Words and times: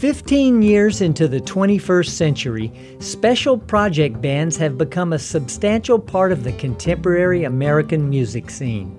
15 0.00 0.62
years 0.62 1.02
into 1.02 1.28
the 1.28 1.40
21st 1.40 2.08
century, 2.08 2.72
special 3.00 3.58
project 3.58 4.18
bands 4.22 4.56
have 4.56 4.78
become 4.78 5.12
a 5.12 5.18
substantial 5.18 5.98
part 5.98 6.32
of 6.32 6.42
the 6.42 6.52
contemporary 6.52 7.44
American 7.44 8.08
music 8.08 8.48
scene. 8.48 8.96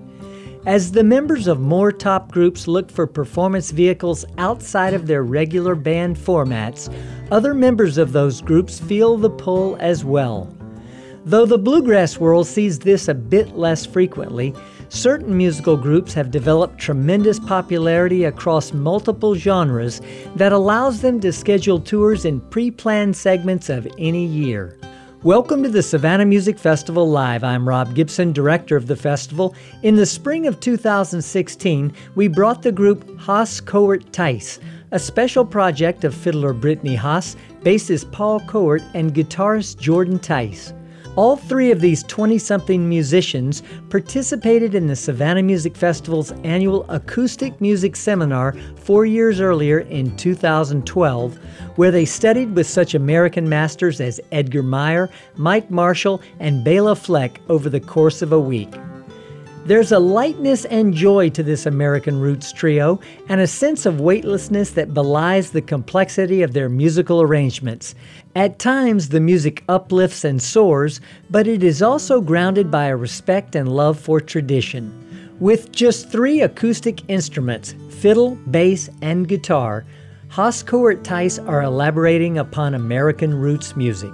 As 0.64 0.92
the 0.92 1.02
members 1.02 1.48
of 1.48 1.58
more 1.58 1.90
top 1.90 2.30
groups 2.30 2.68
look 2.68 2.88
for 2.88 3.08
performance 3.08 3.72
vehicles 3.72 4.24
outside 4.38 4.94
of 4.94 5.08
their 5.08 5.24
regular 5.24 5.74
band 5.74 6.16
formats, 6.16 6.88
other 7.32 7.52
members 7.52 7.98
of 7.98 8.12
those 8.12 8.40
groups 8.40 8.78
feel 8.78 9.16
the 9.16 9.28
pull 9.28 9.76
as 9.80 10.04
well. 10.04 10.54
Though 11.24 11.46
the 11.46 11.58
bluegrass 11.58 12.18
world 12.18 12.46
sees 12.46 12.78
this 12.78 13.08
a 13.08 13.14
bit 13.14 13.56
less 13.56 13.84
frequently, 13.84 14.54
certain 14.92 15.34
musical 15.34 15.74
groups 15.74 16.12
have 16.12 16.30
developed 16.30 16.78
tremendous 16.78 17.40
popularity 17.40 18.24
across 18.24 18.74
multiple 18.74 19.34
genres 19.34 20.02
that 20.36 20.52
allows 20.52 21.00
them 21.00 21.18
to 21.18 21.32
schedule 21.32 21.80
tours 21.80 22.26
in 22.26 22.38
pre 22.40 22.70
planned 22.70 23.16
segments 23.16 23.70
of 23.70 23.88
any 23.98 24.26
year. 24.26 24.78
Welcome 25.22 25.62
to 25.62 25.70
the 25.70 25.82
Savannah 25.82 26.26
Music 26.26 26.58
Festival 26.58 27.08
Live. 27.08 27.42
I'm 27.42 27.66
Rob 27.66 27.94
Gibson, 27.94 28.32
director 28.32 28.76
of 28.76 28.86
the 28.86 28.96
festival. 28.96 29.54
In 29.82 29.96
the 29.96 30.04
spring 30.04 30.46
of 30.46 30.60
2016, 30.60 31.94
we 32.14 32.28
brought 32.28 32.60
the 32.60 32.72
group 32.72 33.18
Haas 33.18 33.62
Kowert 33.62 34.12
Tice, 34.12 34.60
a 34.90 34.98
special 34.98 35.46
project 35.46 36.04
of 36.04 36.14
fiddler 36.14 36.52
Brittany 36.52 36.96
Haas, 36.96 37.34
bassist 37.60 38.12
Paul 38.12 38.40
Kowert, 38.40 38.82
and 38.92 39.14
guitarist 39.14 39.78
Jordan 39.78 40.18
Tice. 40.18 40.74
All 41.14 41.36
three 41.36 41.70
of 41.70 41.82
these 41.82 42.02
20 42.04 42.38
something 42.38 42.88
musicians 42.88 43.62
participated 43.90 44.74
in 44.74 44.86
the 44.86 44.96
Savannah 44.96 45.42
Music 45.42 45.76
Festival's 45.76 46.32
annual 46.42 46.86
acoustic 46.88 47.60
music 47.60 47.96
seminar 47.96 48.54
four 48.76 49.04
years 49.04 49.38
earlier 49.38 49.80
in 49.80 50.16
2012, 50.16 51.38
where 51.76 51.90
they 51.90 52.06
studied 52.06 52.56
with 52.56 52.66
such 52.66 52.94
American 52.94 53.46
masters 53.46 54.00
as 54.00 54.22
Edgar 54.32 54.62
Meyer, 54.62 55.10
Mike 55.36 55.70
Marshall, 55.70 56.22
and 56.40 56.64
Bela 56.64 56.96
Fleck 56.96 57.42
over 57.50 57.68
the 57.68 57.80
course 57.80 58.22
of 58.22 58.32
a 58.32 58.40
week. 58.40 58.72
There's 59.64 59.92
a 59.92 59.98
lightness 60.00 60.64
and 60.64 60.92
joy 60.92 61.30
to 61.30 61.42
this 61.42 61.66
American 61.66 62.18
Roots 62.18 62.52
trio, 62.52 62.98
and 63.28 63.40
a 63.40 63.46
sense 63.46 63.86
of 63.86 64.00
weightlessness 64.00 64.70
that 64.70 64.92
belies 64.92 65.52
the 65.52 65.62
complexity 65.62 66.42
of 66.42 66.52
their 66.52 66.68
musical 66.68 67.22
arrangements. 67.22 67.94
At 68.34 68.58
times, 68.58 69.10
the 69.10 69.20
music 69.20 69.62
uplifts 69.68 70.24
and 70.24 70.42
soars, 70.42 71.00
but 71.30 71.46
it 71.46 71.62
is 71.62 71.80
also 71.80 72.20
grounded 72.20 72.72
by 72.72 72.86
a 72.86 72.96
respect 72.96 73.54
and 73.54 73.70
love 73.70 74.00
for 74.00 74.20
tradition. 74.20 74.92
With 75.38 75.70
just 75.70 76.10
three 76.10 76.40
acoustic 76.40 77.08
instruments 77.08 77.76
fiddle, 77.88 78.34
bass, 78.50 78.90
and 79.00 79.28
guitar 79.28 79.84
Haas 80.32 80.62
Kowert 80.62 81.04
Tice 81.04 81.38
are 81.38 81.62
elaborating 81.62 82.38
upon 82.38 82.74
American 82.74 83.34
roots 83.34 83.76
music. 83.76 84.10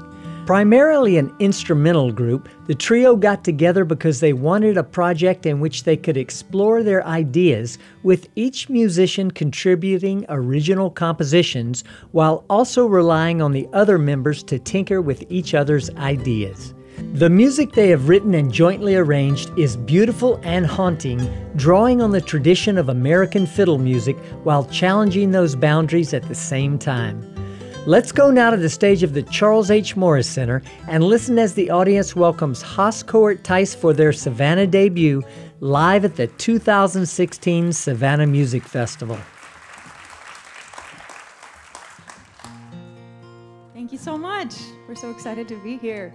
Primarily 0.48 1.18
an 1.18 1.30
instrumental 1.40 2.10
group, 2.10 2.48
the 2.68 2.74
trio 2.74 3.16
got 3.16 3.44
together 3.44 3.84
because 3.84 4.20
they 4.20 4.32
wanted 4.32 4.78
a 4.78 4.82
project 4.82 5.44
in 5.44 5.60
which 5.60 5.84
they 5.84 5.94
could 5.94 6.16
explore 6.16 6.82
their 6.82 7.06
ideas, 7.06 7.76
with 8.02 8.30
each 8.34 8.70
musician 8.70 9.30
contributing 9.30 10.24
original 10.30 10.90
compositions 10.90 11.84
while 12.12 12.46
also 12.48 12.86
relying 12.86 13.42
on 13.42 13.52
the 13.52 13.68
other 13.74 13.98
members 13.98 14.42
to 14.44 14.58
tinker 14.58 15.02
with 15.02 15.22
each 15.28 15.52
other's 15.52 15.90
ideas. 15.96 16.72
The 17.12 17.28
music 17.28 17.72
they 17.72 17.90
have 17.90 18.08
written 18.08 18.32
and 18.32 18.50
jointly 18.50 18.96
arranged 18.96 19.50
is 19.58 19.76
beautiful 19.76 20.40
and 20.44 20.64
haunting, 20.64 21.30
drawing 21.56 22.00
on 22.00 22.10
the 22.10 22.22
tradition 22.22 22.78
of 22.78 22.88
American 22.88 23.44
fiddle 23.44 23.76
music 23.76 24.16
while 24.44 24.64
challenging 24.64 25.30
those 25.30 25.54
boundaries 25.54 26.14
at 26.14 26.26
the 26.26 26.34
same 26.34 26.78
time. 26.78 27.27
Let's 27.88 28.12
go 28.12 28.30
now 28.30 28.50
to 28.50 28.58
the 28.58 28.68
stage 28.68 29.02
of 29.02 29.14
the 29.14 29.22
Charles 29.22 29.70
H. 29.70 29.96
Morris 29.96 30.28
Center 30.28 30.60
and 30.88 31.02
listen 31.02 31.38
as 31.38 31.54
the 31.54 31.70
audience 31.70 32.14
welcomes 32.14 32.60
Haas 32.60 33.02
Kowert 33.02 33.42
Tice 33.42 33.74
for 33.74 33.94
their 33.94 34.12
Savannah 34.12 34.66
debut 34.66 35.22
live 35.60 36.04
at 36.04 36.16
the 36.16 36.26
2016 36.26 37.72
Savannah 37.72 38.26
Music 38.26 38.62
Festival. 38.62 39.18
Thank 43.72 43.90
you 43.90 43.96
so 43.96 44.18
much. 44.18 44.54
We're 44.86 44.94
so 44.94 45.10
excited 45.10 45.48
to 45.48 45.56
be 45.62 45.78
here. 45.78 46.12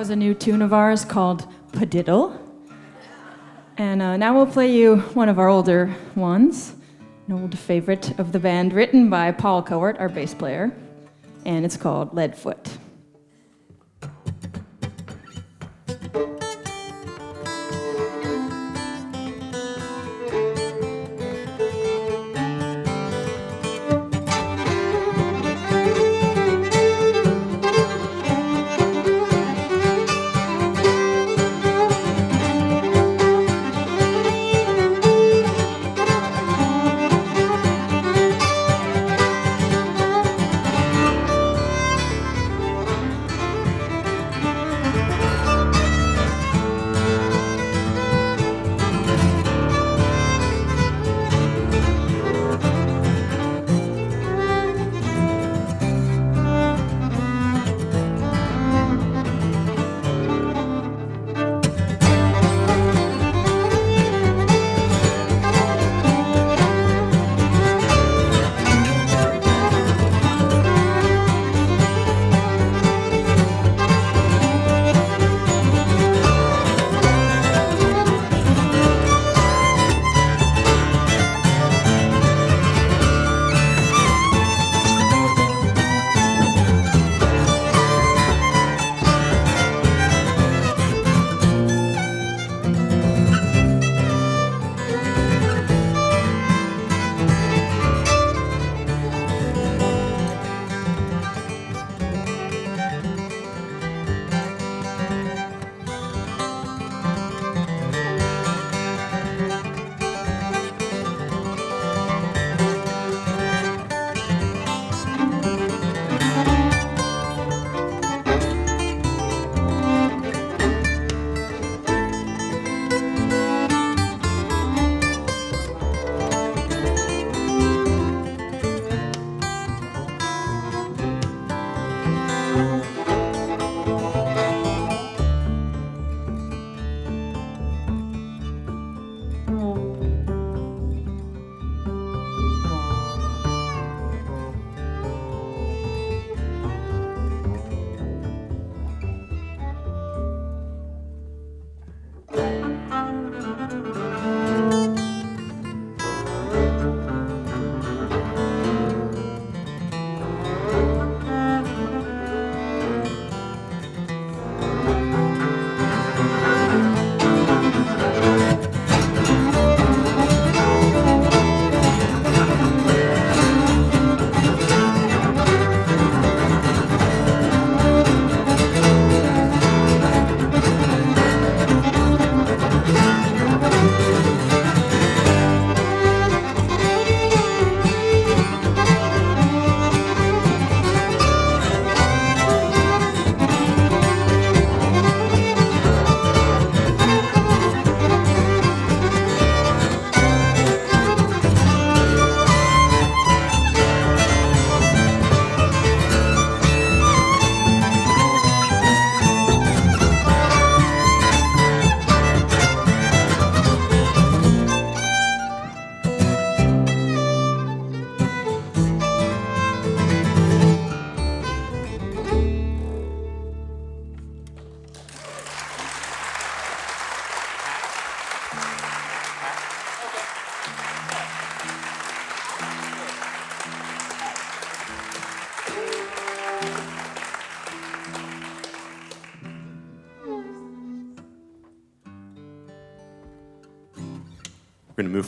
Was 0.00 0.08
a 0.08 0.16
new 0.16 0.32
tune 0.32 0.62
of 0.62 0.72
ours 0.72 1.04
called 1.04 1.46
Padiddle. 1.72 2.38
And 3.76 4.00
uh, 4.00 4.16
now 4.16 4.34
we'll 4.34 4.46
play 4.46 4.74
you 4.74 4.96
one 5.12 5.28
of 5.28 5.38
our 5.38 5.50
older 5.50 5.94
ones, 6.16 6.74
an 7.28 7.34
old 7.34 7.58
favorite 7.58 8.18
of 8.18 8.32
the 8.32 8.38
band, 8.38 8.72
written 8.72 9.10
by 9.10 9.30
Paul 9.30 9.62
Kowert, 9.62 10.00
our 10.00 10.08
bass 10.08 10.32
player, 10.32 10.74
and 11.44 11.66
it's 11.66 11.76
called 11.76 12.14
Leadfoot. 12.14 12.78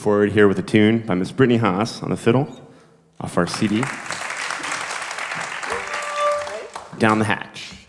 Forward 0.02 0.32
here 0.32 0.48
with 0.48 0.58
a 0.58 0.62
tune 0.62 0.98
by 0.98 1.14
Miss 1.14 1.30
Brittany 1.30 1.58
Haas 1.58 2.02
on 2.02 2.10
the 2.10 2.16
fiddle 2.16 2.48
off 3.20 3.38
our 3.38 3.46
CD. 3.46 3.82
Down 6.98 7.20
the 7.20 7.24
hatch. 7.24 7.81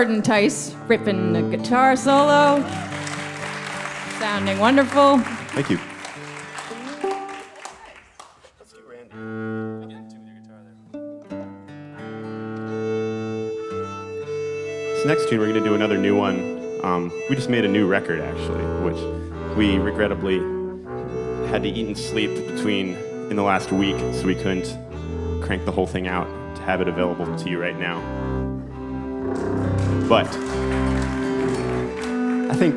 Jordan 0.00 0.22
Tice 0.22 0.72
ripping 0.88 1.34
the 1.34 1.42
guitar 1.42 1.94
solo. 1.94 2.66
Sounding 4.18 4.58
wonderful. 4.58 5.18
Thank 5.52 5.68
you. 5.68 5.76
This 14.94 15.04
next 15.04 15.28
tune, 15.28 15.38
we're 15.38 15.48
going 15.48 15.62
to 15.62 15.68
do 15.68 15.74
another 15.74 15.98
new 15.98 16.16
one. 16.16 16.80
Um, 16.82 17.12
we 17.28 17.36
just 17.36 17.50
made 17.50 17.66
a 17.66 17.68
new 17.68 17.86
record, 17.86 18.22
actually, 18.22 18.64
which 18.82 19.54
we 19.54 19.76
regrettably 19.76 20.38
had 21.50 21.62
to 21.64 21.68
eat 21.68 21.86
and 21.86 21.98
sleep 21.98 22.34
between 22.46 22.94
in 23.28 23.36
the 23.36 23.42
last 23.42 23.70
week, 23.70 23.98
so 24.14 24.24
we 24.24 24.34
couldn't 24.34 24.78
crank 25.42 25.66
the 25.66 25.72
whole 25.72 25.86
thing 25.86 26.08
out 26.08 26.24
to 26.56 26.62
have 26.62 26.80
it 26.80 26.88
available 26.88 27.36
to 27.36 27.50
you 27.50 27.60
right 27.60 27.78
now. 27.78 28.00
But 30.10 30.26
I 32.50 32.54
think 32.56 32.76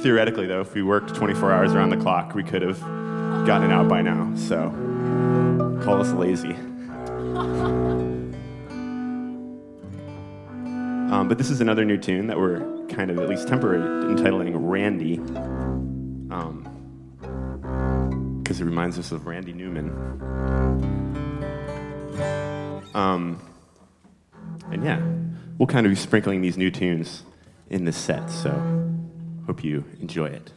theoretically, 0.00 0.46
though, 0.46 0.60
if 0.60 0.72
we 0.74 0.84
worked 0.84 1.12
24 1.12 1.50
hours 1.50 1.74
around 1.74 1.90
the 1.90 1.96
clock, 1.96 2.36
we 2.36 2.44
could 2.44 2.62
have 2.62 2.78
gotten 3.44 3.68
it 3.68 3.74
out 3.74 3.88
by 3.88 4.00
now. 4.00 4.32
So 4.36 4.70
call 5.82 6.00
us 6.00 6.12
lazy. 6.12 6.56
Um, 11.12 11.28
but 11.28 11.36
this 11.36 11.50
is 11.50 11.60
another 11.60 11.84
new 11.84 11.98
tune 11.98 12.28
that 12.28 12.38
we're 12.38 12.86
kind 12.86 13.10
of, 13.10 13.18
at 13.18 13.28
least 13.28 13.46
temporarily, 13.46 14.10
entitling 14.10 14.56
Randy. 14.56 15.18
Because 18.38 18.62
it 18.62 18.64
reminds 18.64 18.98
us 18.98 19.12
of 19.12 19.26
Randy 19.26 19.52
Newman. 19.52 19.90
Um, 22.94 23.42
and 24.70 24.82
yeah, 24.82 25.02
we'll 25.62 25.68
kind 25.68 25.86
of 25.86 25.92
be 25.92 25.96
sprinkling 25.96 26.40
these 26.40 26.56
new 26.56 26.72
tunes 26.72 27.22
in 27.70 27.84
this 27.84 27.96
set. 27.96 28.28
So 28.28 28.50
hope 29.46 29.62
you 29.62 29.84
enjoy 30.00 30.26
it. 30.26 30.50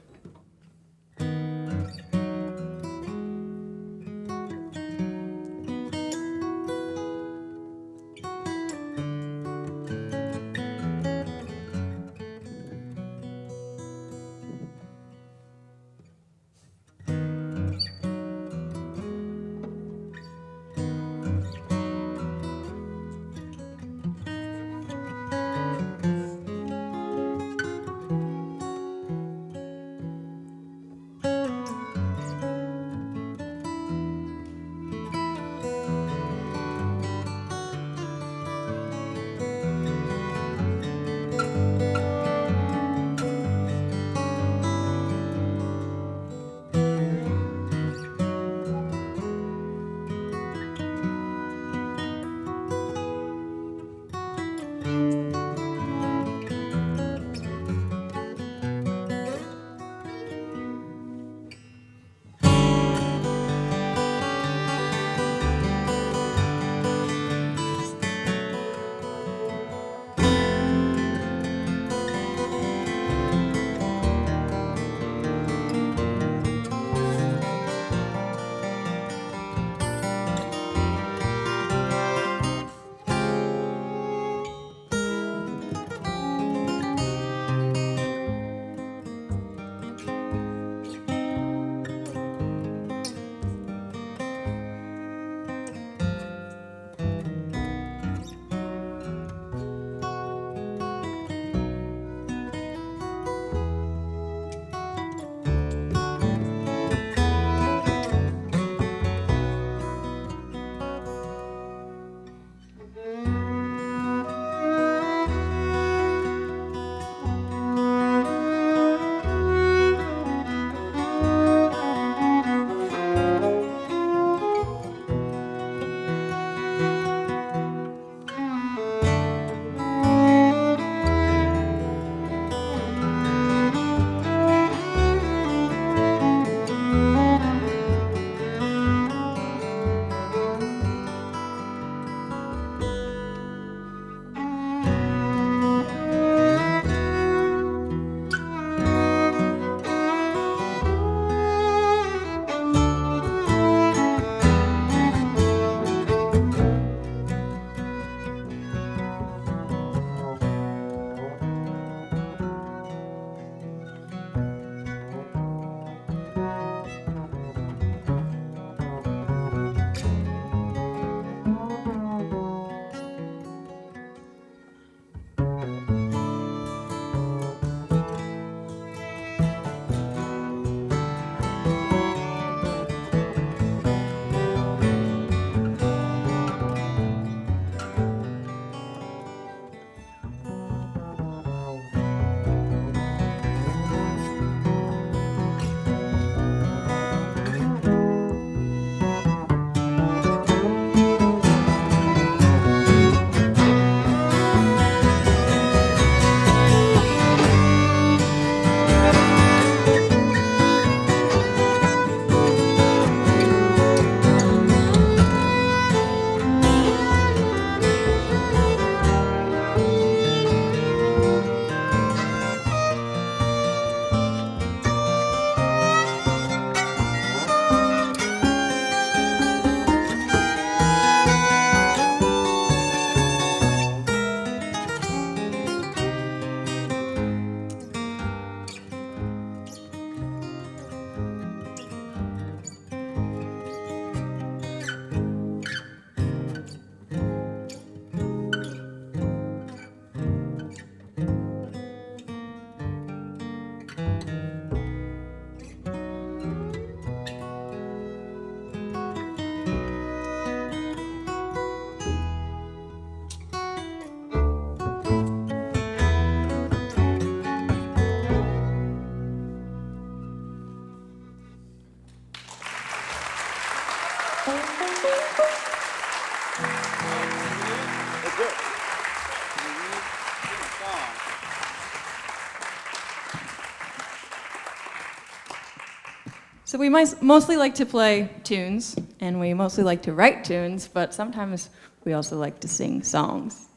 So 286.76 286.80
we 286.80 286.90
mostly 286.90 287.56
like 287.56 287.76
to 287.76 287.86
play 287.86 288.30
tunes, 288.44 288.98
and 289.22 289.40
we 289.40 289.54
mostly 289.54 289.86
like 289.86 290.02
to 290.02 290.14
write 290.14 290.44
tunes, 290.44 290.90
but 290.90 291.14
sometimes 291.14 291.70
we 292.04 292.12
also 292.12 292.38
like 292.38 292.60
to 292.60 292.68
sing 292.68 293.02
songs. 293.02 293.70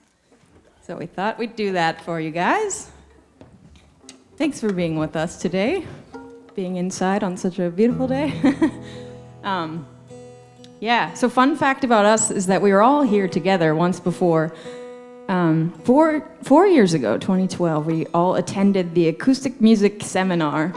So 0.83 0.97
we 0.97 1.07
thought 1.07 1.39
we'd 1.39 1.55
do 1.55 1.75
that 1.75 2.05
for 2.05 2.21
you 2.21 2.33
guys. 2.33 2.91
Thanks 4.37 4.59
for 4.59 4.73
being 4.73 4.99
with 4.99 5.15
us 5.15 5.41
today, 5.41 5.87
being 6.57 6.75
inside 6.75 7.23
on 7.23 7.37
such 7.37 7.61
a 7.61 7.71
beautiful 7.71 8.09
day. 8.09 8.33
um, 9.45 9.87
yeah, 10.81 11.15
so 11.15 11.29
fun 11.29 11.55
fact 11.55 11.85
about 11.85 12.05
us 12.05 12.33
is 12.33 12.47
that 12.47 12.61
we 12.61 12.73
were 12.73 12.83
all 12.83 13.03
here 13.03 13.29
together 13.29 13.77
once 13.77 14.01
before. 14.01 14.53
Um, 15.29 15.71
four, 15.85 16.29
four 16.43 16.67
years 16.67 16.95
ago, 16.95 17.17
2012, 17.17 17.87
we 17.87 18.07
all 18.07 18.35
attended 18.35 18.97
the 18.97 19.07
acoustic 19.07 19.61
music 19.61 20.03
seminar 20.03 20.73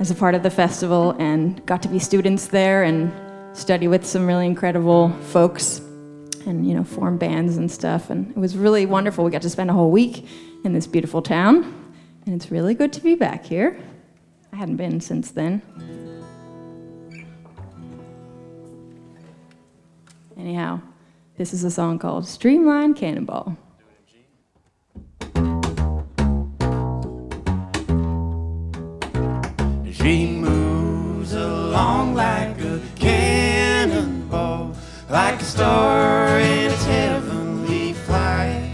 as 0.00 0.10
a 0.10 0.14
part 0.14 0.34
of 0.34 0.42
the 0.42 0.50
festival 0.50 1.10
and 1.18 1.64
got 1.66 1.82
to 1.82 1.88
be 1.88 1.98
students 1.98 2.46
there 2.46 2.84
and 2.84 3.12
study 3.56 3.88
with 3.88 4.06
some 4.06 4.26
really 4.26 4.46
incredible 4.46 5.10
folks 5.30 5.80
and 6.46 6.66
you 6.66 6.74
know 6.74 6.84
form 6.84 7.18
bands 7.18 7.56
and 7.56 7.70
stuff. 7.70 8.10
And 8.10 8.30
it 8.30 8.36
was 8.36 8.56
really 8.56 8.86
wonderful. 8.86 9.24
We 9.24 9.30
got 9.30 9.42
to 9.42 9.50
spend 9.50 9.70
a 9.70 9.72
whole 9.72 9.90
week 9.90 10.26
in 10.64 10.72
this 10.72 10.86
beautiful 10.86 11.22
town. 11.22 11.74
And 12.26 12.34
it's 12.34 12.50
really 12.50 12.74
good 12.74 12.92
to 12.92 13.00
be 13.00 13.14
back 13.14 13.44
here. 13.44 13.78
I 14.52 14.56
hadn't 14.56 14.76
been 14.76 15.00
since 15.00 15.30
then. 15.30 15.62
Anyhow 20.36 20.80
this 21.36 21.54
is 21.54 21.62
a 21.62 21.70
song 21.70 21.98
called 21.98 22.26
streamline 22.26 22.94
cannonball 22.94 23.56
She 30.08 30.26
moves 30.26 31.34
along 31.34 32.14
like 32.14 32.58
a 32.62 32.80
cannonball, 32.96 34.74
like 35.10 35.38
a 35.38 35.44
star 35.44 36.40
in 36.40 36.70
its 36.70 36.86
heavenly 36.86 37.92
flight. 37.92 38.72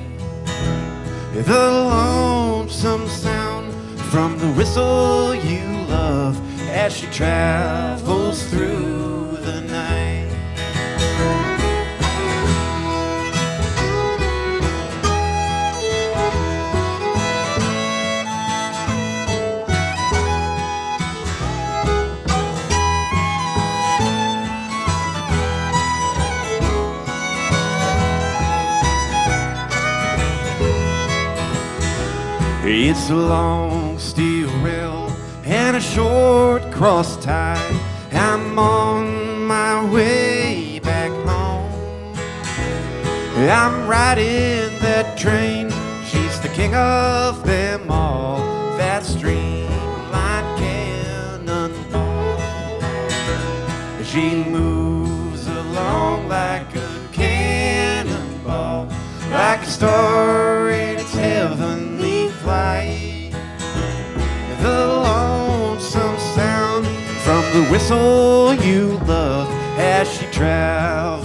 The 1.33 1.71
lonesome 1.91 3.09
sound 3.09 3.73
from 4.13 4.39
the 4.39 4.53
whistle 4.53 5.35
you 5.35 5.67
love 5.89 6.41
as 6.71 6.97
she 6.97 7.09
travels 7.09 8.49
through 8.49 9.14
It's 32.77 33.09
a 33.09 33.15
long 33.15 34.01
steel 34.01 34.51
rail 34.59 35.09
and 35.45 35.77
a 35.77 35.81
short 35.81 36.73
cross 36.73 37.17
tie. 37.25 37.81
I'm 38.11 38.59
on 38.59 39.45
my 39.47 39.89
way 39.93 40.81
back 40.81 41.13
home. 41.25 41.71
I'm 43.49 43.87
riding 43.87 44.77
that 44.81 45.17
train. 45.17 45.71
She's 46.05 46.41
the 46.41 46.49
king 46.49 46.75
of 46.75 47.47
them 47.47 47.89
all. 47.93 48.39
That 48.77 49.05
streamlined 49.05 50.59
cannonball. 50.59 52.41
She 54.03 54.43
moves 54.51 55.47
along 55.47 56.27
like 56.27 56.75
a 56.75 57.09
cannonball, 57.13 58.89
like 59.31 59.63
a 59.63 59.67
star 59.67 60.44
whistle 67.75 68.55
you 68.55 68.99
love 68.99 69.49
as 69.77 70.09
she 70.09 70.25
travels 70.27 71.24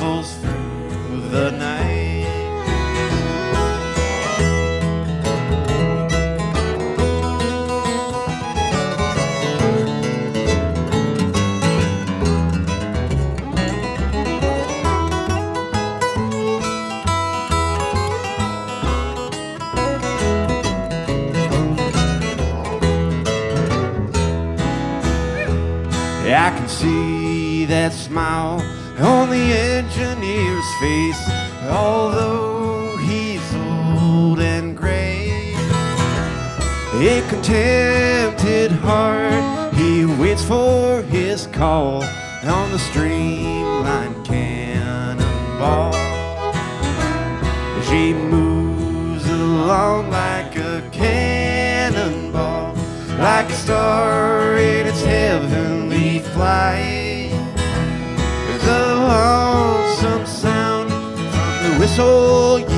see 26.80 27.66
that 27.66 27.92
smile 27.92 28.62
on 29.02 29.30
the 29.30 29.48
engineer's 29.76 30.70
face, 30.80 31.22
although 31.68 32.96
he's 33.00 33.44
old 34.02 34.40
and 34.40 34.78
gray. 34.78 35.54
A 36.94 37.22
contented 37.28 38.72
heart, 38.72 39.74
he 39.74 40.06
waits 40.06 40.46
for 40.46 41.02
his 41.02 41.48
call 41.48 42.02
on 42.46 42.72
the 42.72 42.80
streamlined 42.80 44.26
cannonball. 44.26 45.92
She 47.90 48.14
moves 48.14 49.28
along 49.28 50.12
like 50.12 50.56
a 50.56 50.88
cannonball, 50.94 52.74
like 53.18 53.50
a 53.50 53.54
star 53.66 54.58
in 54.58 54.88
its 54.88 55.04
heavenly 55.04 55.79
flight. 56.40 57.32
The 58.66 58.82
lonesome 59.12 60.26
sound 60.26 60.90
from 61.34 61.52
the 61.66 61.72
whistle 61.80 62.69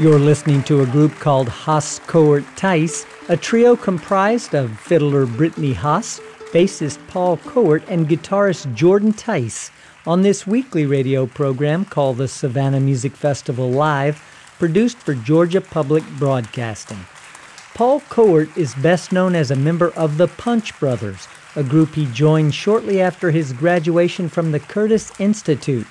You're 0.00 0.18
listening 0.18 0.62
to 0.62 0.80
a 0.80 0.86
group 0.86 1.12
called 1.16 1.50
Haas 1.50 1.98
Kowert 2.06 2.46
Tice, 2.56 3.04
a 3.28 3.36
trio 3.36 3.76
comprised 3.76 4.54
of 4.54 4.80
fiddler 4.80 5.26
Brittany 5.26 5.74
Haas, 5.74 6.20
bassist 6.52 7.06
Paul 7.08 7.36
Kowert, 7.36 7.84
and 7.86 8.08
guitarist 8.08 8.74
Jordan 8.74 9.12
Tice 9.12 9.70
on 10.06 10.22
this 10.22 10.46
weekly 10.46 10.86
radio 10.86 11.26
program 11.26 11.84
called 11.84 12.16
the 12.16 12.28
Savannah 12.28 12.80
Music 12.80 13.12
Festival 13.12 13.70
Live, 13.70 14.24
produced 14.58 14.96
for 14.96 15.12
Georgia 15.12 15.60
Public 15.60 16.02
Broadcasting. 16.18 17.04
Paul 17.74 18.00
Kowert 18.00 18.56
is 18.56 18.74
best 18.76 19.12
known 19.12 19.34
as 19.34 19.50
a 19.50 19.54
member 19.54 19.90
of 19.90 20.16
the 20.16 20.28
Punch 20.28 20.80
Brothers, 20.80 21.28
a 21.54 21.62
group 21.62 21.94
he 21.94 22.06
joined 22.06 22.54
shortly 22.54 23.02
after 23.02 23.30
his 23.30 23.52
graduation 23.52 24.30
from 24.30 24.52
the 24.52 24.60
Curtis 24.60 25.12
Institute. 25.20 25.86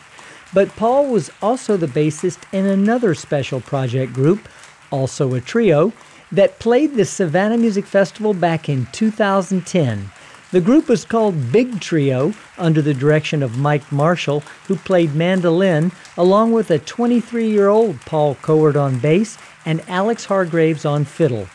But 0.53 0.75
Paul 0.75 1.07
was 1.07 1.29
also 1.41 1.77
the 1.77 1.87
bassist 1.87 2.39
in 2.51 2.65
another 2.65 3.13
special 3.13 3.61
project 3.61 4.13
group, 4.13 4.49
also 4.91 5.33
a 5.35 5.41
trio, 5.41 5.93
that 6.31 6.59
played 6.59 6.95
the 6.95 7.05
Savannah 7.05 7.57
Music 7.57 7.85
Festival 7.85 8.33
back 8.33 8.69
in 8.69 8.87
2010. 8.91 10.11
The 10.51 10.61
group 10.61 10.87
was 10.87 11.05
called 11.05 11.51
Big 11.51 11.79
Trio 11.79 12.33
under 12.57 12.81
the 12.81 12.95
direction 12.95 13.43
of 13.43 13.59
Mike 13.59 13.91
Marshall, 13.91 14.41
who 14.67 14.75
played 14.75 15.13
mandolin, 15.13 15.91
along 16.17 16.53
with 16.53 16.71
a 16.71 16.79
23 16.79 17.47
year 17.47 17.67
old 17.67 18.01
Paul 18.01 18.33
Kowert 18.35 18.75
on 18.75 18.97
bass 18.97 19.37
and 19.65 19.87
Alex 19.87 20.25
Hargreaves 20.25 20.85
on 20.85 21.05
fiddle. 21.05 21.47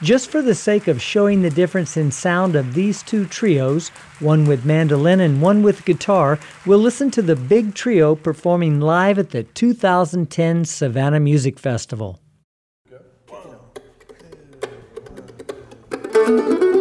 Just 0.00 0.30
for 0.30 0.42
the 0.42 0.54
sake 0.54 0.86
of 0.86 1.02
showing 1.02 1.42
the 1.42 1.50
difference 1.50 1.96
in 1.96 2.12
sound 2.12 2.54
of 2.54 2.74
these 2.74 3.02
two 3.02 3.26
trios, 3.26 3.88
one 4.20 4.46
with 4.46 4.64
mandolin 4.64 5.18
and 5.18 5.42
one 5.42 5.64
with 5.64 5.84
guitar, 5.84 6.38
we'll 6.64 6.78
listen 6.78 7.10
to 7.10 7.22
the 7.22 7.34
big 7.34 7.74
trio 7.74 8.14
performing 8.14 8.80
live 8.80 9.18
at 9.18 9.30
the 9.30 9.42
2010 9.42 10.64
Savannah 10.64 11.18
Music 11.18 11.58
Festival. 11.58 12.20
We 16.28 16.77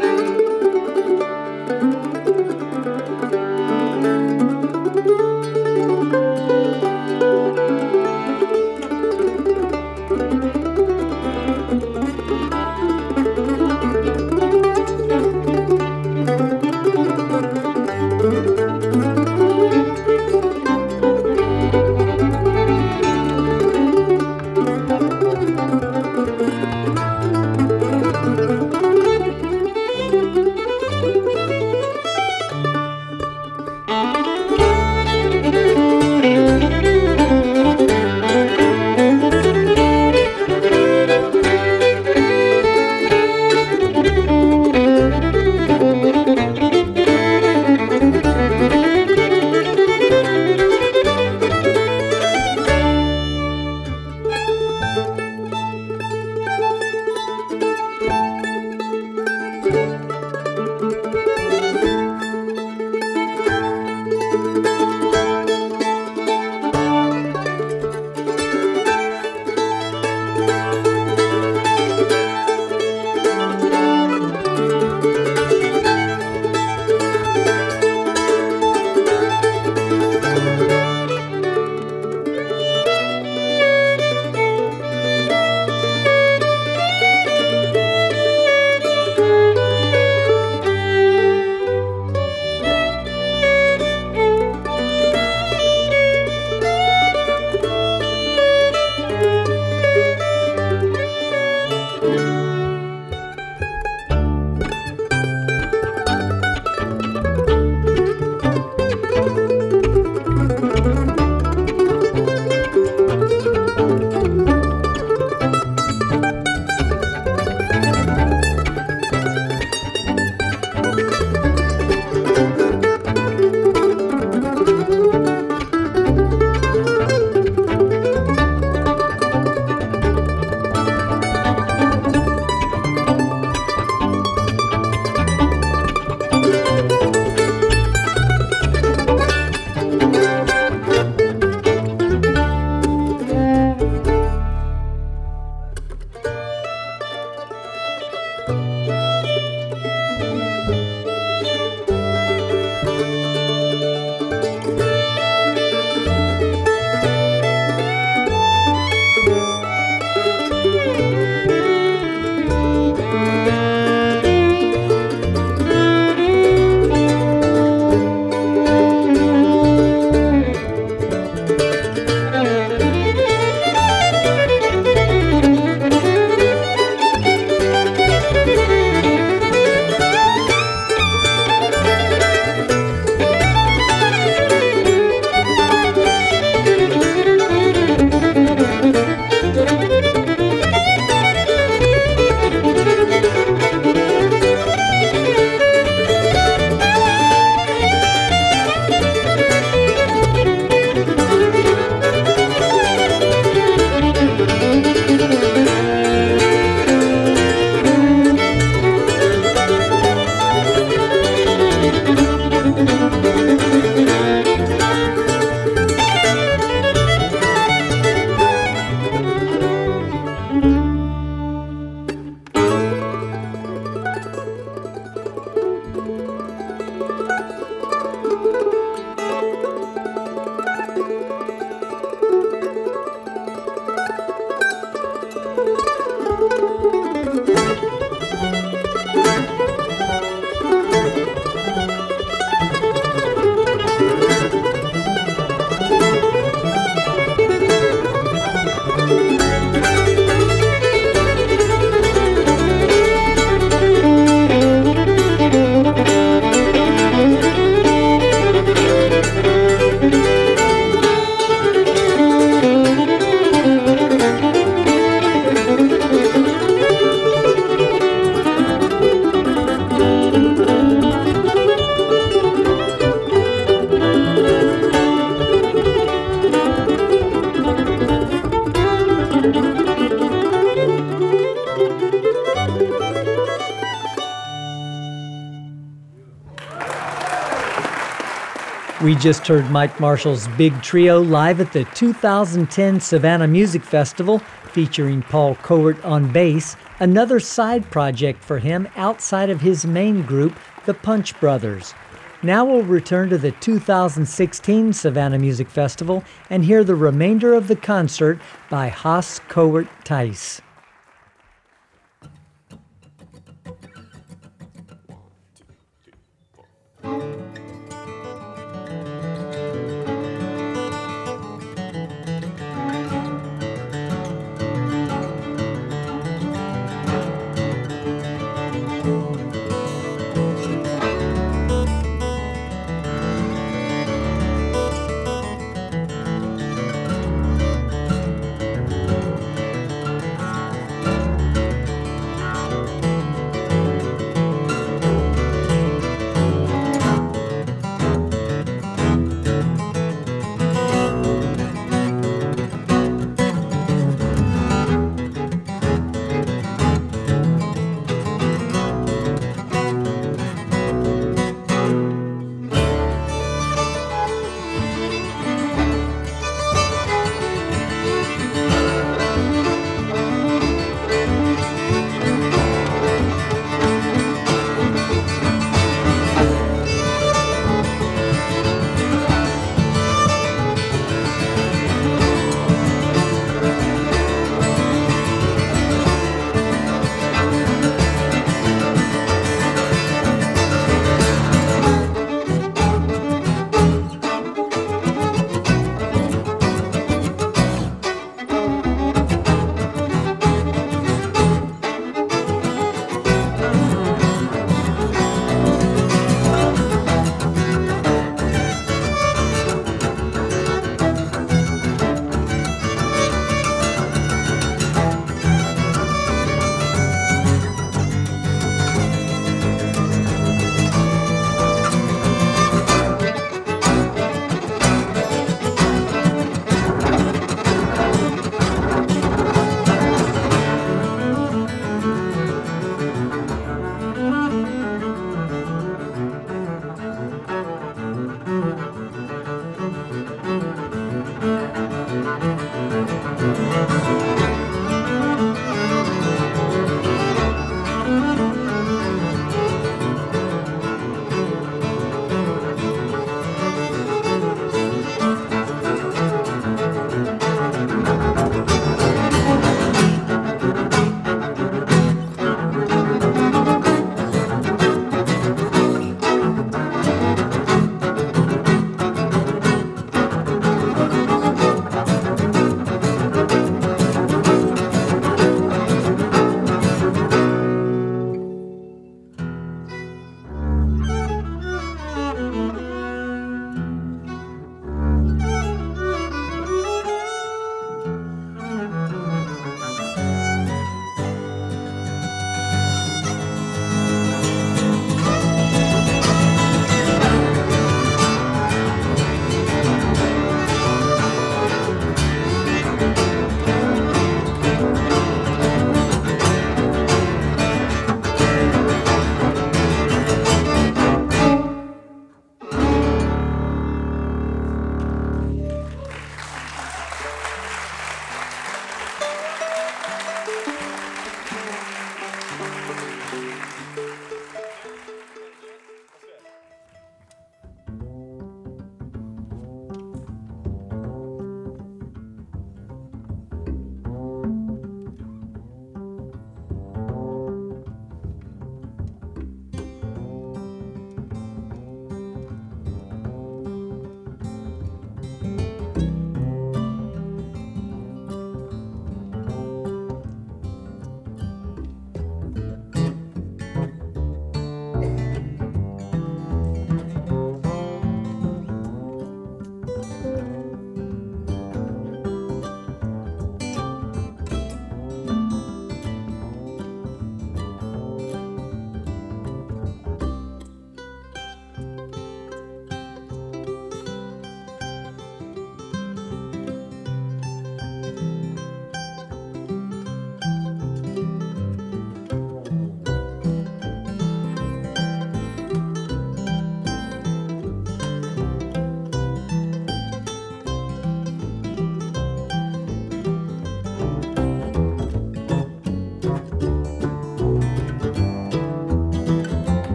just 289.17 289.47
heard 289.47 289.71
Mike 289.71 289.99
Marshall's 289.99 290.47
Big 290.49 290.79
Trio 290.83 291.21
live 291.21 291.59
at 291.59 291.73
the 291.73 291.85
2010 291.95 292.99
Savannah 292.99 293.47
Music 293.47 293.81
Festival, 293.83 294.39
featuring 294.71 295.23
Paul 295.23 295.55
Kowert 295.55 296.03
on 296.05 296.31
bass, 296.31 296.75
another 296.99 297.39
side 297.39 297.89
project 297.89 298.43
for 298.43 298.59
him 298.59 298.87
outside 298.95 299.49
of 299.49 299.61
his 299.61 299.85
main 299.85 300.21
group, 300.21 300.57
the 300.85 300.93
Punch 300.93 301.39
Brothers. 301.39 301.95
Now 302.43 302.63
we'll 302.63 302.83
return 302.83 303.29
to 303.29 303.39
the 303.39 303.51
2016 303.53 304.93
Savannah 304.93 305.39
Music 305.39 305.67
Festival 305.69 306.23
and 306.51 306.63
hear 306.63 306.83
the 306.83 306.95
remainder 306.95 307.55
of 307.55 307.67
the 307.67 307.75
concert 307.75 308.39
by 308.69 308.89
Haas 308.89 309.39
Kowert 309.49 309.87
Tice. 310.03 310.61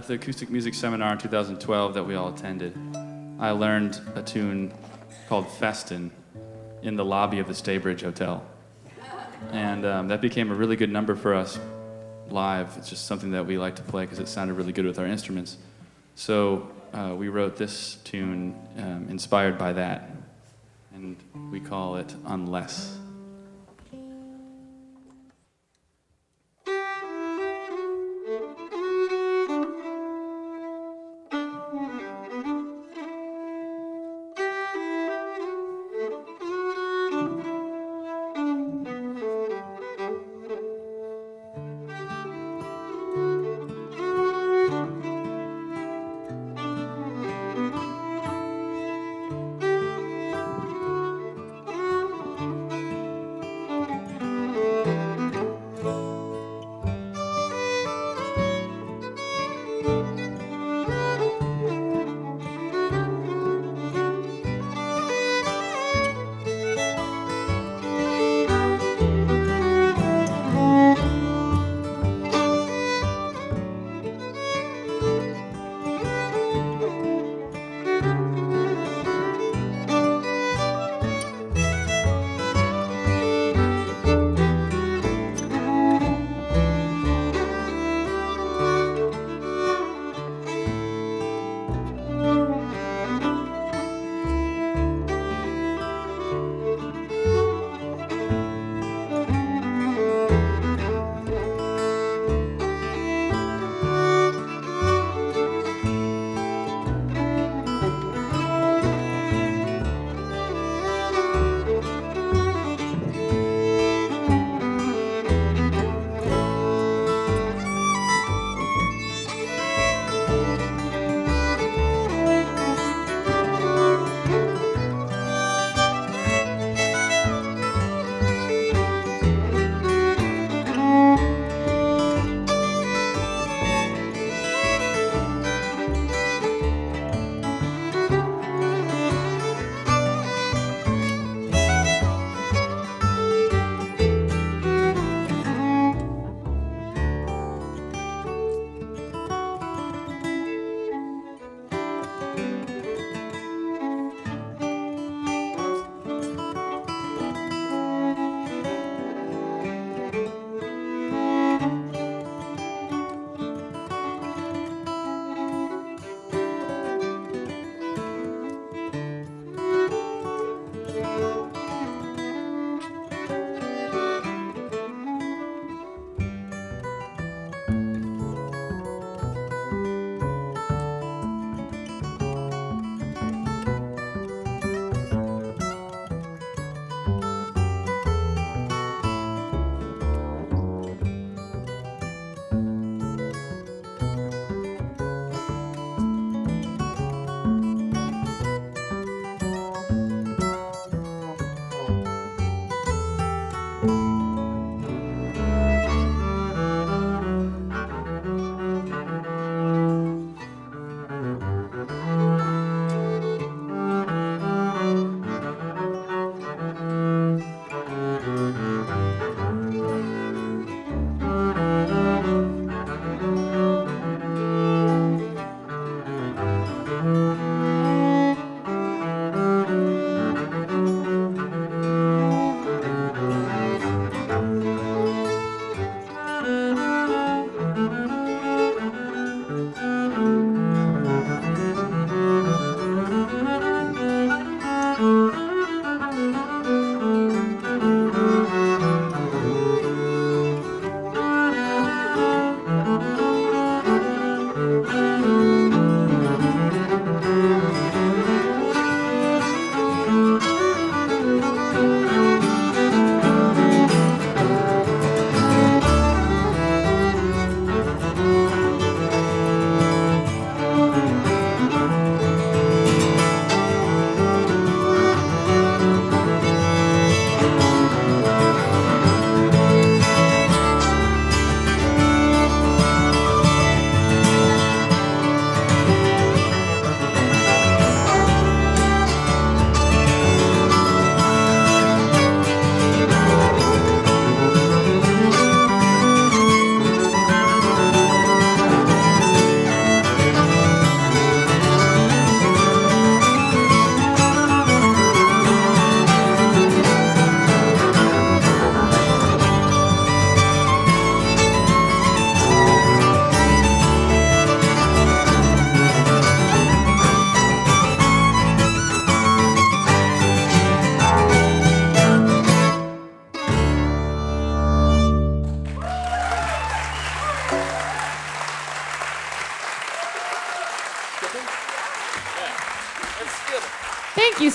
At 0.00 0.06
the 0.06 0.14
acoustic 0.14 0.48
music 0.48 0.72
seminar 0.72 1.12
in 1.12 1.18
2012 1.18 1.92
that 1.92 2.02
we 2.02 2.14
all 2.14 2.32
attended, 2.32 2.74
I 3.38 3.50
learned 3.50 4.00
a 4.14 4.22
tune 4.22 4.72
called 5.28 5.46
Festin 5.46 6.10
in 6.80 6.96
the 6.96 7.04
lobby 7.04 7.38
of 7.38 7.46
the 7.46 7.52
Staybridge 7.52 8.00
Hotel. 8.00 8.42
And 9.52 9.84
um, 9.84 10.08
that 10.08 10.22
became 10.22 10.50
a 10.50 10.54
really 10.54 10.76
good 10.76 10.90
number 10.90 11.14
for 11.14 11.34
us 11.34 11.58
live. 12.30 12.74
It's 12.78 12.88
just 12.88 13.04
something 13.04 13.32
that 13.32 13.44
we 13.44 13.58
like 13.58 13.76
to 13.76 13.82
play 13.82 14.04
because 14.04 14.20
it 14.20 14.28
sounded 14.28 14.54
really 14.54 14.72
good 14.72 14.86
with 14.86 14.98
our 14.98 15.06
instruments. 15.06 15.58
So 16.14 16.70
uh, 16.94 17.14
we 17.14 17.28
wrote 17.28 17.56
this 17.56 17.96
tune 17.96 18.58
um, 18.78 19.06
inspired 19.10 19.58
by 19.58 19.74
that, 19.74 20.10
and 20.94 21.14
we 21.52 21.60
call 21.60 21.96
it 21.96 22.14
Unless. 22.24 22.99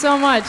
So 0.05 0.19
much. 0.19 0.43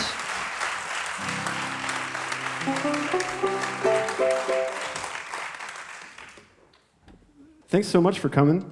Thanks 7.68 7.88
so 7.88 8.02
much 8.02 8.18
for 8.18 8.28
coming 8.28 8.70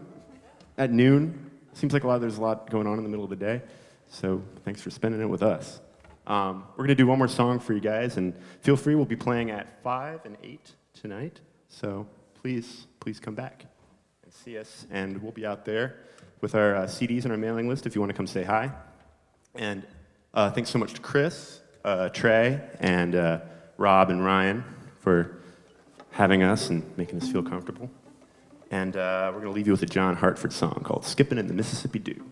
at 0.76 0.92
noon. 0.92 1.50
Seems 1.72 1.94
like 1.94 2.04
a 2.04 2.06
lot, 2.06 2.20
there's 2.20 2.36
a 2.36 2.42
lot 2.42 2.68
going 2.68 2.86
on 2.86 2.98
in 2.98 3.02
the 3.02 3.08
middle 3.08 3.24
of 3.24 3.30
the 3.30 3.36
day. 3.36 3.62
So 4.10 4.42
thanks 4.66 4.82
for 4.82 4.90
spending 4.90 5.22
it 5.22 5.24
with 5.24 5.42
us. 5.42 5.80
Um, 6.26 6.64
we're 6.72 6.84
going 6.84 6.88
to 6.88 6.94
do 6.94 7.06
one 7.06 7.16
more 7.16 7.28
song 7.28 7.60
for 7.60 7.72
you 7.72 7.80
guys, 7.80 8.18
and 8.18 8.34
feel 8.60 8.76
free, 8.76 8.94
we'll 8.94 9.06
be 9.06 9.16
playing 9.16 9.50
at 9.50 9.82
5 9.82 10.26
and 10.26 10.36
8 10.42 10.70
tonight. 10.92 11.40
So 11.70 12.06
please, 12.34 12.88
please 13.00 13.18
come 13.18 13.34
back 13.34 13.64
and 14.22 14.30
see 14.30 14.58
us, 14.58 14.86
and 14.90 15.16
we'll 15.22 15.32
be 15.32 15.46
out 15.46 15.64
there 15.64 16.00
with 16.42 16.54
our 16.54 16.76
uh, 16.76 16.82
CDs 16.82 17.22
and 17.22 17.32
our 17.32 17.38
mailing 17.38 17.70
list 17.70 17.86
if 17.86 17.94
you 17.94 18.02
want 18.02 18.10
to 18.10 18.16
come 18.16 18.26
say 18.26 18.44
hi. 18.44 18.70
And 19.54 19.86
uh, 20.34 20.50
thanks 20.50 20.70
so 20.70 20.78
much 20.78 20.92
to 20.94 21.00
Chris, 21.00 21.60
uh, 21.84 22.08
Trey, 22.10 22.60
and 22.80 23.14
uh, 23.14 23.40
Rob 23.78 24.10
and 24.10 24.24
Ryan 24.24 24.64
for 25.00 25.38
having 26.10 26.42
us 26.42 26.70
and 26.70 26.84
making 26.96 27.20
us 27.20 27.30
feel 27.30 27.42
comfortable. 27.42 27.90
And 28.70 28.96
uh, 28.96 29.30
we're 29.32 29.40
going 29.40 29.52
to 29.52 29.54
leave 29.54 29.66
you 29.66 29.72
with 29.72 29.82
a 29.82 29.86
John 29.86 30.16
Hartford 30.16 30.52
song 30.52 30.82
called 30.84 31.04
Skipping 31.04 31.38
in 31.38 31.46
the 31.46 31.54
Mississippi 31.54 32.00
Dew. 32.00 32.24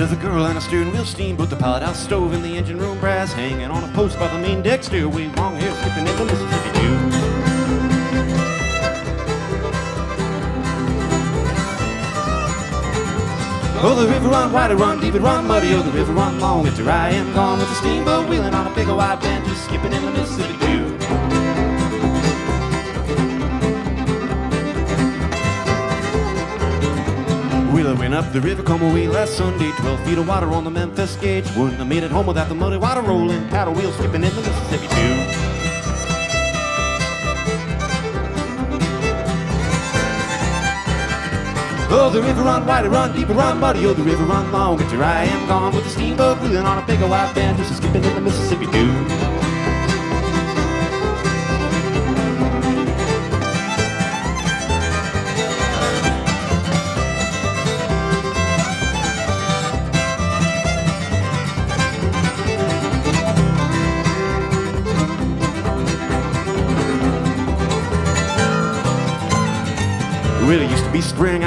Of 0.00 0.14
a 0.14 0.16
girl 0.16 0.46
and 0.46 0.56
a 0.56 0.62
steering 0.62 0.90
wheel 0.92 1.04
steamboat, 1.04 1.50
the 1.50 1.56
pilot 1.56 1.82
house 1.82 2.02
stove 2.02 2.32
in 2.32 2.40
the 2.40 2.56
engine 2.56 2.78
room 2.78 2.98
brass, 3.00 3.34
hanging 3.34 3.70
on 3.70 3.84
a 3.84 3.88
post 3.92 4.18
by 4.18 4.28
the 4.28 4.38
main 4.38 4.62
deck 4.62 4.82
stairway, 4.82 5.28
long 5.36 5.56
hair 5.56 5.74
skipping 5.74 6.06
in 6.06 6.16
the 6.16 6.24
Mississippi 6.24 6.80
Dew. 6.80 6.96
Oh, 13.82 13.94
the 13.94 14.08
river 14.10 14.28
run 14.30 14.50
wide, 14.52 14.70
it 14.70 14.76
run 14.76 15.00
deep, 15.00 15.14
it 15.14 15.20
run 15.20 15.46
muddy. 15.46 15.74
Oh, 15.74 15.82
the 15.82 15.92
river 15.92 16.14
run 16.14 16.40
long. 16.40 16.66
It's 16.66 16.78
where 16.78 16.90
I 16.90 17.10
am 17.10 17.34
gone 17.34 17.58
with 17.58 17.68
the 17.68 17.74
steamboat 17.74 18.26
wheeling 18.26 18.54
on 18.54 18.72
a 18.72 18.74
big 18.74 18.88
old 18.88 18.96
wide 18.96 19.20
bend, 19.20 19.44
just 19.44 19.66
skipping 19.66 19.92
in 19.92 20.02
the 20.02 20.12
Mississippi 20.12 20.56
Dew. 20.60 20.89
Wheeler 27.90 28.02
went 28.02 28.14
up 28.14 28.32
the 28.32 28.40
river 28.40 28.62
come 28.62 28.82
away 28.82 29.08
last 29.08 29.36
Sunday. 29.36 29.72
12 29.72 30.04
feet 30.04 30.18
of 30.18 30.28
water 30.28 30.46
on 30.52 30.62
the 30.62 30.70
Memphis 30.70 31.16
gauge. 31.16 31.44
Wouldn't 31.56 31.78
have 31.78 31.88
made 31.88 32.04
it 32.04 32.12
home 32.12 32.26
without 32.26 32.48
the 32.48 32.54
muddy 32.54 32.76
water 32.76 33.00
rolling. 33.00 33.48
Paddle 33.48 33.74
wheels 33.74 33.94
skipping 33.96 34.22
in 34.22 34.32
the 34.32 34.42
Mississippi 34.42 34.86
too. 34.86 35.16
Oh, 41.92 42.10
the 42.12 42.22
river 42.22 42.42
run 42.42 42.64
wide, 42.64 42.86
run 42.86 43.12
deep, 43.12 43.28
run 43.30 43.58
muddy. 43.58 43.84
Oh, 43.86 43.92
the 43.92 44.04
river 44.04 44.22
run 44.22 44.52
long. 44.52 44.80
It's 44.80 44.92
here 44.92 45.02
I 45.02 45.24
am 45.24 45.48
gone 45.48 45.74
with 45.74 45.82
the 45.82 45.90
steamboat 45.90 46.40
wheeling 46.42 46.58
on 46.58 46.78
a 46.80 46.86
big 46.86 47.02
old 47.02 47.10
wide 47.10 47.34
bend, 47.34 47.58
just 47.58 47.76
skipping 47.78 48.04
in 48.04 48.14
the 48.14 48.20
Mississippi 48.20 48.66
too. 48.66 49.29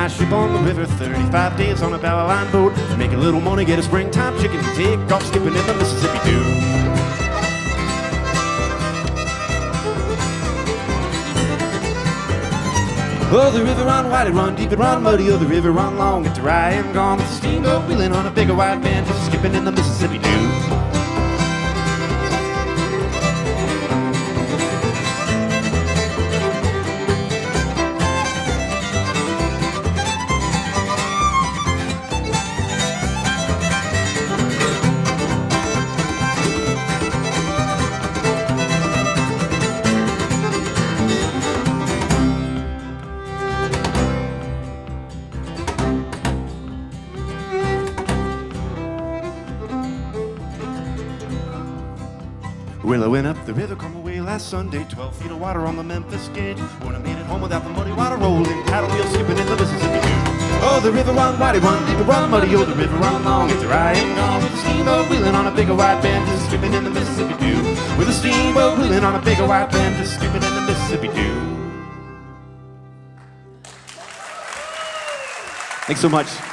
I 0.04 0.10
ship 0.10 0.34
on 0.34 0.51
the 0.51 0.60
river 0.60 0.86
35 0.86 1.58
days 1.58 1.82
on 1.82 1.93
a 1.93 1.97
bow 1.97 2.28
line 2.28 2.51
boat. 2.51 2.76
Make 2.97 3.14
a 3.14 3.16
little 3.16 3.39
money, 3.39 3.64
get 3.64 3.80
a 3.80 3.84
springtime 3.84 4.38
chicken, 4.38 4.62
take 4.76 4.99
off 5.10 5.26
skipping 5.26 5.56
in 5.56 5.66
the 5.66 5.74
Mississippi 5.76 6.20
too. 6.28 6.43
Oh, 13.32 13.49
the 13.54 13.64
river 13.64 13.86
run 13.86 14.10
wide, 14.10 14.28
it 14.28 14.32
run 14.32 14.56
deep, 14.56 14.74
it 14.74 14.78
run 14.78 15.04
muddy. 15.04 15.32
Oh, 15.32 15.38
the 15.38 15.45
river 15.45 15.72
run 15.72 15.97
long, 15.97 16.26
it's 16.26 16.38
where 16.38 16.51
I 16.51 16.72
am 16.72 16.91
gone 16.91 17.20
with 17.20 17.30
the 17.30 17.36
steamboat 17.36 17.88
wheeling 17.88 18.12
on 18.12 18.28
a 18.28 18.32
bigger 18.32 18.56
wide 18.56 18.82
band, 18.82 19.08
just 19.08 19.28
skipping 19.28 19.56
in 19.56 19.64
the 19.64 19.72
Mississippi 19.72 20.20
too. 20.20 20.53
Last 54.44 54.50
Sunday. 54.50 54.86
12 54.89 55.16
feet 55.16 55.32
of 55.32 55.39
water 55.39 55.66
on 55.66 55.76
the 55.78 55.84
Memphis 55.84 56.28
gauge. 56.30 56.60
When 56.84 56.96
I 56.96 57.00
made 57.00 57.18
it 57.18 57.26
home 57.26 57.41
without 57.41 57.64
the 57.64 57.70
muddy 57.70 57.91
water 57.91 58.18
rolling. 58.18 58.64
Paddle 58.66 58.89
wheel 58.89 59.06
skipping 59.08 59.38
in 59.38 59.46
the 59.48 59.56
Mississippi 59.56 60.00
too. 60.02 60.20
Oh, 60.66 60.80
the 60.84 60.91
river 60.91 61.14
run 61.14 61.39
wide, 61.39 61.62
run 61.64 61.80
deep, 61.88 62.08
run 62.08 62.30
muddy. 62.30 62.56
Oh, 62.56 62.66
the 62.66 62.76
river 62.76 62.98
run 62.98 63.24
long. 63.24 63.50
It's 63.50 63.64
am 63.64 64.16
gone 64.16 64.44
with 64.44 64.52
the 64.52 64.58
steamboat 64.58 65.10
wheeling 65.10 65.36
on 65.36 65.48
a 65.48 65.52
bigger 65.52 65.76
wide 65.76 66.02
bend. 66.02 66.26
Just 66.28 66.48
skipping 66.48 66.74
in 66.74 66.84
the 66.84 66.89
Mississippi 66.89 67.36
too. 67.39 67.62
With 67.98 68.10
a 68.10 68.14
steamboat 68.14 68.78
wheeling 68.80 69.04
on 69.04 69.16
a 69.16 69.22
bigger 69.22 69.48
wide 69.48 69.72
bend. 69.72 69.98
Just 69.98 70.16
skipping 70.16 70.44
in 70.44 70.54
the 70.56 70.62
Mississippi 70.62 71.08
too. 71.08 71.36
Thanks 75.88 76.02
so 76.02 76.10
much. 76.10 76.53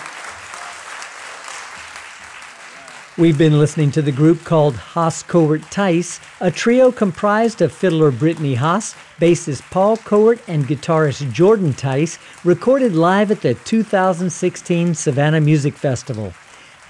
We've 3.21 3.37
been 3.37 3.59
listening 3.59 3.91
to 3.91 4.01
the 4.01 4.13
group 4.13 4.45
called 4.45 4.77
Haas 4.77 5.23
Kowert 5.23 5.71
Tice, 5.71 6.21
a 6.41 6.51
trio 6.51 6.91
comprised 6.91 7.61
of 7.61 7.71
fiddler 7.71 8.11
Brittany 8.11 8.55
Haas, 8.55 8.95
bassist 9.21 9.61
Paul 9.71 9.99
Kowert, 9.99 10.41
and 10.49 10.67
guitarist 10.67 11.31
Jordan 11.31 11.75
Tice, 11.75 12.19
recorded 12.45 12.95
live 12.95 13.31
at 13.31 13.43
the 13.43 13.53
2016 13.53 14.95
Savannah 14.95 15.41
Music 15.43 15.75
Festival. 15.75 16.33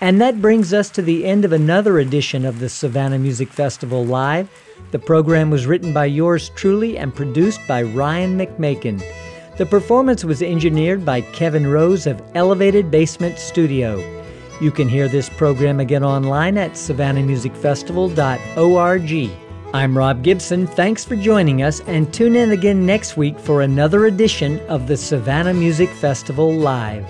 And 0.00 0.20
that 0.20 0.40
brings 0.40 0.72
us 0.72 0.88
to 0.90 1.02
the 1.02 1.24
end 1.24 1.44
of 1.44 1.52
another 1.52 1.98
edition 1.98 2.44
of 2.44 2.60
the 2.60 2.68
Savannah 2.68 3.18
Music 3.18 3.48
Festival 3.48 4.06
Live. 4.06 4.48
The 4.92 5.00
program 5.00 5.50
was 5.50 5.66
written 5.66 5.92
by 5.92 6.04
yours 6.04 6.50
truly 6.50 6.96
and 6.96 7.12
produced 7.12 7.58
by 7.66 7.82
Ryan 7.82 8.38
McMakin. 8.38 9.02
The 9.56 9.66
performance 9.66 10.24
was 10.24 10.42
engineered 10.42 11.04
by 11.04 11.22
Kevin 11.22 11.66
Rose 11.66 12.06
of 12.06 12.22
Elevated 12.36 12.88
Basement 12.88 13.36
Studio. 13.36 14.19
You 14.60 14.70
can 14.70 14.88
hear 14.88 15.08
this 15.08 15.30
program 15.30 15.80
again 15.80 16.04
online 16.04 16.58
at 16.58 16.72
savannahmusicfestival.org. 16.72 19.30
I'm 19.72 19.96
Rob 19.96 20.22
Gibson. 20.22 20.66
Thanks 20.66 21.04
for 21.04 21.16
joining 21.16 21.62
us, 21.62 21.80
and 21.86 22.12
tune 22.12 22.36
in 22.36 22.50
again 22.50 22.84
next 22.84 23.16
week 23.16 23.38
for 23.38 23.62
another 23.62 24.04
edition 24.06 24.60
of 24.68 24.86
the 24.86 24.96
Savannah 24.96 25.54
Music 25.54 25.88
Festival 25.88 26.52
Live. 26.52 27.06